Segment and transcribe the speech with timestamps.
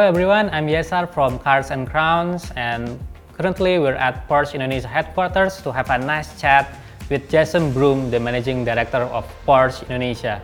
[0.00, 2.98] everyone, I'm Yesar from Cars and Crowns and
[3.36, 6.78] currently we're at Porsche Indonesia headquarters to have a nice chat
[7.10, 10.40] with Jason Broom, the Managing Director of Porsche Indonesia.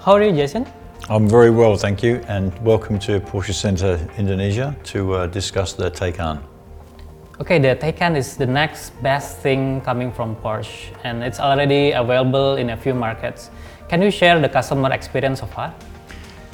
[0.00, 0.66] How are you, Jason?
[1.08, 5.90] I'm very well, thank you, and welcome to Porsche Center Indonesia to uh, discuss the
[5.90, 6.42] Taycan.
[7.40, 12.56] Okay, the Taycan is the next best thing coming from Porsche and it's already available
[12.56, 13.50] in a few markets.
[13.88, 15.74] Can you share the customer experience so far?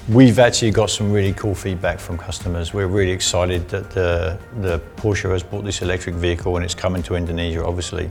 [0.09, 2.73] We've actually got some really cool feedback from customers.
[2.73, 7.02] We're really excited that the, the Porsche has bought this electric vehicle and it's coming
[7.05, 8.09] to Indonesia, obviously.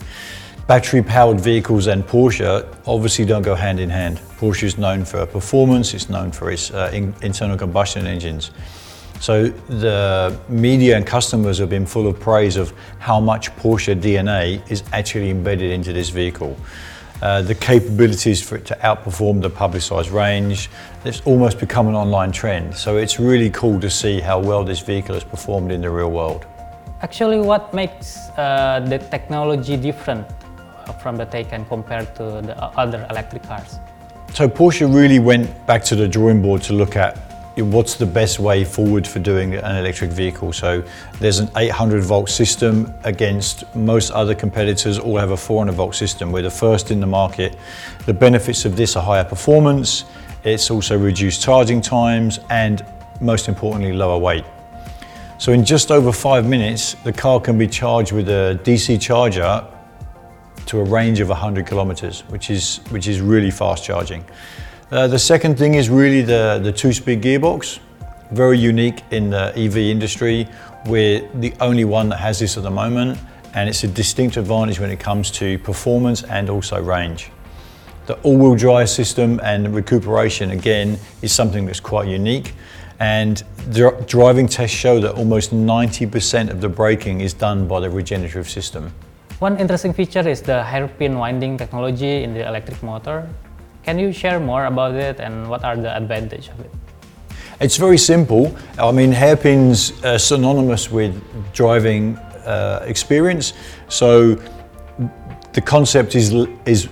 [0.67, 4.17] Battery powered vehicles and Porsche obviously don't go hand in hand.
[4.37, 8.51] Porsche is known for performance, it's known for its uh, in, internal combustion engines.
[9.21, 14.69] So the media and customers have been full of praise of how much Porsche DNA
[14.69, 16.57] is actually embedded into this vehicle.
[17.21, 20.69] Uh, the capabilities for it to outperform the publicised range,
[21.05, 22.75] it's almost become an online trend.
[22.75, 26.11] So it's really cool to see how well this vehicle has performed in the real
[26.11, 26.45] world.
[27.01, 30.27] Actually, what makes uh, the technology different
[31.01, 33.79] from the Taycan compared to the other electric cars?
[34.33, 38.39] So Porsche really went back to the drawing board to look at what's the best
[38.39, 40.51] way forward for doing an electric vehicle.
[40.51, 40.83] So
[41.19, 46.31] there's an 800 volt system against most other competitors all have a 400 volt system.
[46.31, 47.55] We're the first in the market.
[48.05, 50.05] The benefits of this are higher performance,
[50.45, 52.85] it's also reduced charging times and
[53.19, 54.45] most importantly lower weight.
[55.39, 59.65] So in just over five minutes, the car can be charged with a DC charger
[60.67, 64.23] to a range of 100 kilometers, which is, which is really fast charging.
[64.91, 67.79] Uh, the second thing is really the, the two-speed gearbox.
[68.31, 70.47] Very unique in the EV industry.
[70.85, 73.17] We're the only one that has this at the moment,
[73.55, 77.31] and it's a distinct advantage when it comes to performance and also range.
[78.05, 82.53] The all-wheel drive system and recuperation, again, is something that's quite unique.
[82.99, 87.89] And dr driving tests show that almost 90% of the braking is done by the
[87.89, 88.93] regenerative system.
[89.39, 93.27] One interesting feature is the hairpin winding technology in the electric motor.
[93.85, 96.71] Can you share more about it and what are the advantages of it?
[97.61, 98.57] It's very simple.
[98.79, 101.13] I mean, hairpins are synonymous with
[101.53, 103.53] driving uh, experience.
[103.87, 104.41] So
[105.53, 106.33] the concept is,
[106.65, 106.89] is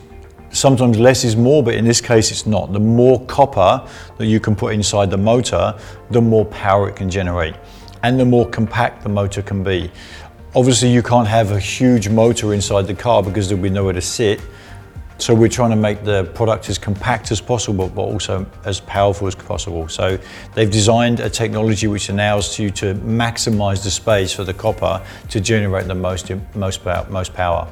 [0.52, 2.72] sometimes less is more, but in this case it's not.
[2.72, 3.84] The more copper
[4.20, 5.76] that you can put inside the motor,
[6.12, 7.56] the more power it can generate
[8.04, 9.90] and the more compact the motor can be.
[10.56, 14.02] Obviously you can't have a huge motor inside the car because there'll be nowhere to
[14.02, 14.40] sit.
[15.24, 19.26] So we're trying to make the product as compact as possible, but also as powerful
[19.26, 19.88] as possible.
[19.88, 20.20] So
[20.54, 25.40] they've designed a technology which allows you to maximize the space for the copper to
[25.40, 27.66] generate the most, most, most power.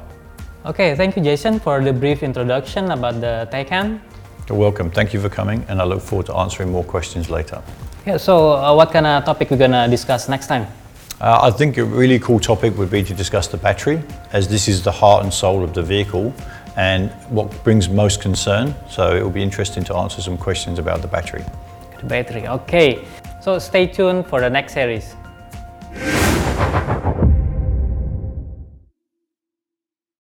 [0.64, 4.00] Okay, thank you Jason for the brief introduction about the Taycan.
[4.48, 4.90] You're welcome.
[4.90, 7.62] Thank you for coming and I look forward to answering more questions later.
[8.06, 10.66] Yeah, so uh, what kind of topic we're gonna discuss next time?
[11.20, 14.02] Uh, I think a really cool topic would be to discuss the battery
[14.32, 16.34] as this is the heart and soul of the vehicle
[16.76, 18.74] and what brings most concern.
[18.88, 21.44] So it will be interesting to answer some questions about the battery.
[22.00, 23.04] The battery, okay.
[23.40, 25.16] So stay tuned for the next series.